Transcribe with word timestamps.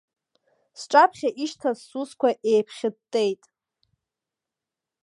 Сҿаԥхьа 0.79 1.29
ишьҭаз 1.43 1.77
сусқәа 1.87 2.29
еиԥхьыттеит. 2.51 3.43